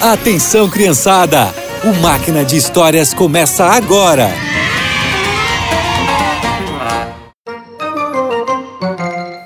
Atenção, 0.00 0.68
criançada! 0.68 1.54
O 1.82 1.94
Máquina 2.02 2.44
de 2.44 2.58
Histórias 2.58 3.14
começa 3.14 3.64
agora! 3.64 4.28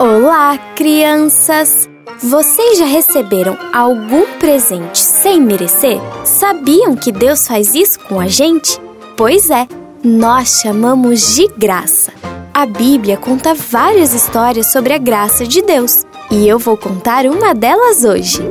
Olá, 0.00 0.58
crianças! 0.74 1.88
Vocês 2.20 2.76
já 2.76 2.86
receberam 2.86 3.56
algum 3.72 4.26
presente 4.40 4.98
sem 4.98 5.40
merecer? 5.40 6.00
Sabiam 6.24 6.96
que 6.96 7.12
Deus 7.12 7.46
faz 7.46 7.76
isso 7.76 8.00
com 8.00 8.19
a 8.19 8.26
gente? 8.26 8.80
Pois 9.16 9.50
é, 9.50 9.69
nós 10.03 10.60
chamamos 10.60 11.37
de 11.37 11.46
graça. 11.56 12.12
A 12.53 12.66
Bíblia 12.66 13.16
conta 13.16 13.54
várias 13.54 14.12
histórias 14.12 14.72
sobre 14.72 14.92
a 14.92 14.98
graça 14.98 15.46
de 15.46 15.62
Deus 15.62 16.05
e 16.30 16.47
eu 16.47 16.59
vou 16.59 16.77
contar 16.77 17.27
uma 17.27 17.55
delas 17.55 18.05
hoje. 18.05 18.42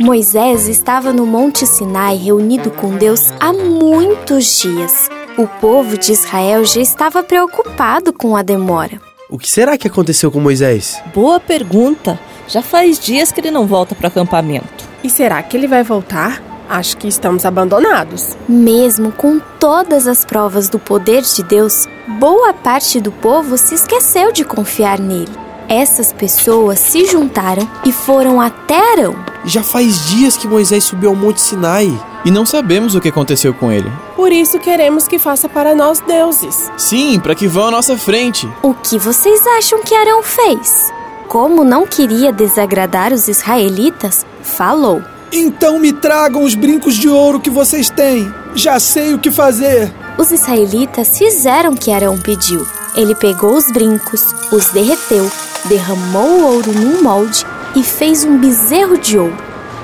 Moisés 0.00 0.68
estava 0.68 1.12
no 1.12 1.24
Monte 1.24 1.66
Sinai 1.66 2.16
reunido 2.16 2.70
com 2.70 2.96
Deus 2.96 3.32
há 3.40 3.52
muitos 3.52 4.60
dias. 4.60 5.08
O 5.38 5.46
povo 5.46 5.96
de 5.96 6.12
Israel 6.12 6.64
já 6.64 6.80
estava 6.80 7.22
preocupado 7.22 8.12
com 8.12 8.36
a 8.36 8.42
demora. 8.42 9.00
O 9.30 9.38
que 9.38 9.50
será 9.50 9.78
que 9.78 9.88
aconteceu 9.88 10.30
com 10.30 10.40
Moisés? 10.40 11.00
Boa 11.14 11.40
pergunta. 11.40 12.18
Já 12.46 12.60
faz 12.60 12.98
dias 12.98 13.32
que 13.32 13.40
ele 13.40 13.50
não 13.50 13.66
volta 13.66 13.94
para 13.94 14.04
o 14.04 14.08
acampamento. 14.08 14.84
E 15.02 15.08
será 15.08 15.42
que 15.42 15.56
ele 15.56 15.66
vai 15.66 15.82
voltar? 15.82 16.42
Acho 16.68 16.96
que 16.96 17.08
estamos 17.08 17.44
abandonados. 17.44 18.36
Mesmo 18.48 19.12
com 19.12 19.40
todas 19.58 20.06
as 20.06 20.24
provas 20.24 20.68
do 20.68 20.78
poder 20.78 21.22
de 21.22 21.42
Deus, 21.42 21.86
boa 22.18 22.52
parte 22.52 23.00
do 23.00 23.12
povo 23.12 23.56
se 23.56 23.74
esqueceu 23.74 24.32
de 24.32 24.44
confiar 24.44 24.98
nele. 24.98 25.43
Essas 25.68 26.12
pessoas 26.12 26.78
se 26.78 27.06
juntaram 27.06 27.68
e 27.84 27.92
foram 27.92 28.40
até 28.40 28.76
Arão. 28.92 29.16
Já 29.44 29.62
faz 29.62 30.06
dias 30.06 30.36
que 30.36 30.46
Moisés 30.46 30.84
subiu 30.84 31.10
ao 31.10 31.16
Monte 31.16 31.40
Sinai. 31.40 31.90
E 32.24 32.30
não 32.30 32.46
sabemos 32.46 32.94
o 32.94 33.00
que 33.00 33.08
aconteceu 33.08 33.52
com 33.52 33.70
ele. 33.70 33.90
Por 34.16 34.32
isso 34.32 34.58
queremos 34.58 35.06
que 35.06 35.18
faça 35.18 35.48
para 35.48 35.74
nós 35.74 36.00
deuses. 36.00 36.70
Sim, 36.76 37.20
para 37.20 37.34
que 37.34 37.46
vão 37.46 37.68
à 37.68 37.70
nossa 37.70 37.96
frente. 37.98 38.48
O 38.62 38.72
que 38.72 38.98
vocês 38.98 39.46
acham 39.46 39.82
que 39.82 39.94
Arão 39.94 40.22
fez? 40.22 40.90
Como 41.28 41.64
não 41.64 41.86
queria 41.86 42.32
desagradar 42.32 43.12
os 43.12 43.28
israelitas, 43.28 44.24
falou: 44.42 45.02
Então 45.32 45.78
me 45.78 45.92
tragam 45.92 46.44
os 46.44 46.54
brincos 46.54 46.94
de 46.94 47.08
ouro 47.08 47.40
que 47.40 47.50
vocês 47.50 47.90
têm. 47.90 48.32
Já 48.54 48.78
sei 48.78 49.12
o 49.14 49.18
que 49.18 49.30
fazer. 49.30 49.92
Os 50.16 50.30
israelitas 50.30 51.18
fizeram 51.18 51.72
o 51.72 51.76
que 51.76 51.92
Arão 51.92 52.16
pediu. 52.18 52.66
Ele 52.96 53.14
pegou 53.14 53.56
os 53.56 53.70
brincos, 53.72 54.32
os 54.52 54.68
derreteu, 54.68 55.28
derramou 55.66 56.28
o 56.28 56.54
ouro 56.54 56.72
num 56.72 57.02
molde 57.02 57.44
e 57.74 57.82
fez 57.82 58.24
um 58.24 58.38
bezerro 58.38 58.98
de 58.98 59.18
ouro. 59.18 59.36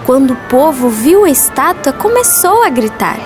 Quando 0.06 0.32
o 0.32 0.36
povo 0.48 0.88
viu 0.88 1.24
a 1.24 1.30
estátua, 1.30 1.92
começou 1.92 2.64
a 2.64 2.70
gritar. 2.70 3.18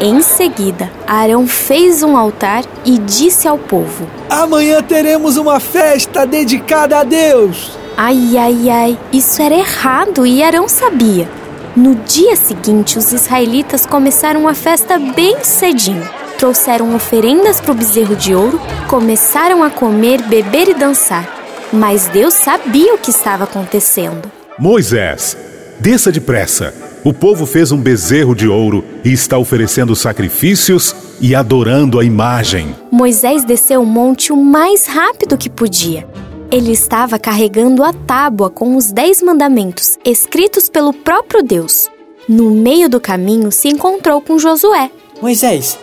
Em 0.00 0.20
seguida, 0.22 0.90
Arão 1.06 1.46
fez 1.46 2.02
um 2.02 2.16
altar 2.16 2.64
e 2.84 2.98
disse 2.98 3.48
ao 3.48 3.58
povo: 3.58 4.06
Amanhã 4.28 4.82
teremos 4.82 5.36
uma 5.36 5.58
festa 5.58 6.26
dedicada 6.26 6.98
a 6.98 7.02
Deus. 7.04 7.72
Ai, 7.96 8.36
ai, 8.36 8.70
ai, 8.70 8.98
isso 9.12 9.42
era 9.42 9.54
errado 9.54 10.26
e 10.26 10.42
Arão 10.42 10.68
sabia. 10.68 11.28
No 11.74 11.94
dia 11.94 12.36
seguinte, 12.36 12.98
os 12.98 13.12
israelitas 13.12 13.86
começaram 13.86 14.46
a 14.46 14.54
festa 14.54 14.98
bem 14.98 15.42
cedinho. 15.42 16.21
Trouxeram 16.42 16.92
oferendas 16.96 17.60
para 17.60 17.70
o 17.70 17.74
bezerro 17.76 18.16
de 18.16 18.34
ouro, 18.34 18.60
começaram 18.90 19.62
a 19.62 19.70
comer, 19.70 20.20
beber 20.22 20.66
e 20.66 20.74
dançar. 20.74 21.40
Mas 21.72 22.08
Deus 22.08 22.34
sabia 22.34 22.96
o 22.96 22.98
que 22.98 23.10
estava 23.10 23.44
acontecendo. 23.44 24.28
Moisés, 24.58 25.36
desça 25.78 26.10
depressa. 26.10 26.74
O 27.04 27.14
povo 27.14 27.46
fez 27.46 27.70
um 27.70 27.80
bezerro 27.80 28.34
de 28.34 28.48
ouro 28.48 28.84
e 29.04 29.12
está 29.12 29.38
oferecendo 29.38 29.94
sacrifícios 29.94 30.96
e 31.20 31.32
adorando 31.32 32.00
a 32.00 32.04
imagem. 32.04 32.74
Moisés 32.90 33.44
desceu 33.44 33.80
o 33.80 33.86
monte 33.86 34.32
o 34.32 34.36
mais 34.36 34.86
rápido 34.86 35.38
que 35.38 35.48
podia. 35.48 36.08
Ele 36.50 36.72
estava 36.72 37.20
carregando 37.20 37.84
a 37.84 37.92
tábua 37.92 38.50
com 38.50 38.74
os 38.74 38.90
dez 38.90 39.22
mandamentos, 39.22 39.96
escritos 40.04 40.68
pelo 40.68 40.92
próprio 40.92 41.40
Deus. 41.40 41.88
No 42.28 42.50
meio 42.50 42.88
do 42.88 43.00
caminho 43.00 43.52
se 43.52 43.68
encontrou 43.68 44.20
com 44.20 44.40
Josué. 44.40 44.90
Moisés, 45.22 45.78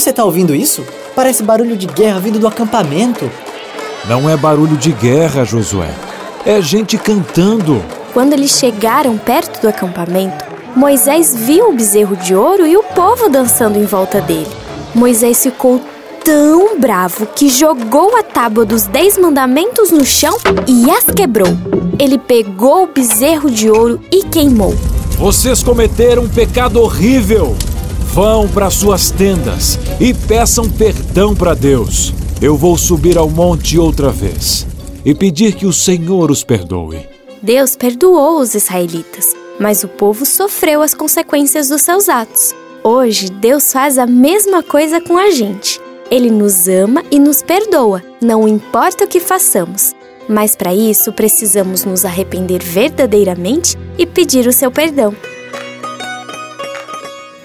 você 0.00 0.10
está 0.10 0.24
ouvindo 0.24 0.54
isso? 0.54 0.84
Parece 1.14 1.42
barulho 1.42 1.76
de 1.76 1.86
guerra 1.86 2.20
vindo 2.20 2.38
do 2.38 2.46
acampamento. 2.46 3.28
Não 4.08 4.30
é 4.30 4.36
barulho 4.36 4.76
de 4.76 4.92
guerra, 4.92 5.44
Josué. 5.44 5.90
É 6.46 6.62
gente 6.62 6.96
cantando. 6.96 7.82
Quando 8.14 8.32
eles 8.32 8.52
chegaram 8.52 9.18
perto 9.18 9.60
do 9.60 9.68
acampamento, 9.68 10.44
Moisés 10.76 11.34
viu 11.34 11.70
o 11.70 11.72
bezerro 11.74 12.16
de 12.16 12.34
ouro 12.34 12.64
e 12.64 12.76
o 12.76 12.82
povo 12.82 13.28
dançando 13.28 13.76
em 13.76 13.84
volta 13.84 14.20
dele. 14.20 14.46
Moisés 14.94 15.42
ficou 15.42 15.80
tão 16.24 16.78
bravo 16.78 17.26
que 17.26 17.48
jogou 17.48 18.16
a 18.16 18.22
tábua 18.22 18.64
dos 18.64 18.86
Dez 18.86 19.18
Mandamentos 19.18 19.90
no 19.90 20.04
chão 20.04 20.38
e 20.66 20.88
as 20.90 21.04
quebrou. 21.04 21.56
Ele 21.98 22.18
pegou 22.18 22.84
o 22.84 22.86
bezerro 22.86 23.50
de 23.50 23.68
ouro 23.68 24.00
e 24.12 24.22
queimou. 24.24 24.74
Vocês 25.18 25.62
cometeram 25.62 26.22
um 26.22 26.28
pecado 26.28 26.80
horrível. 26.80 27.56
Vão 28.20 28.48
para 28.48 28.68
suas 28.68 29.12
tendas 29.12 29.78
e 30.00 30.12
peçam 30.12 30.68
perdão 30.68 31.36
para 31.36 31.54
Deus. 31.54 32.12
Eu 32.42 32.56
vou 32.56 32.76
subir 32.76 33.16
ao 33.16 33.30
monte 33.30 33.78
outra 33.78 34.10
vez 34.10 34.66
e 35.04 35.14
pedir 35.14 35.54
que 35.54 35.64
o 35.64 35.72
Senhor 35.72 36.28
os 36.28 36.42
perdoe. 36.42 37.08
Deus 37.40 37.76
perdoou 37.76 38.40
os 38.40 38.56
israelitas, 38.56 39.36
mas 39.60 39.84
o 39.84 39.88
povo 39.88 40.26
sofreu 40.26 40.82
as 40.82 40.94
consequências 40.94 41.68
dos 41.68 41.82
seus 41.82 42.08
atos. 42.08 42.56
Hoje, 42.82 43.30
Deus 43.30 43.72
faz 43.72 43.98
a 43.98 44.06
mesma 44.06 44.64
coisa 44.64 45.00
com 45.00 45.16
a 45.16 45.30
gente. 45.30 45.80
Ele 46.10 46.28
nos 46.28 46.66
ama 46.66 47.04
e 47.12 47.20
nos 47.20 47.40
perdoa, 47.40 48.02
não 48.20 48.48
importa 48.48 49.04
o 49.04 49.08
que 49.08 49.20
façamos. 49.20 49.94
Mas 50.28 50.56
para 50.56 50.74
isso, 50.74 51.12
precisamos 51.12 51.84
nos 51.84 52.04
arrepender 52.04 52.64
verdadeiramente 52.64 53.78
e 53.96 54.04
pedir 54.04 54.48
o 54.48 54.52
seu 54.52 54.72
perdão. 54.72 55.14